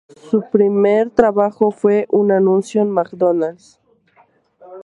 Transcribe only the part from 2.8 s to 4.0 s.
de McDonald's.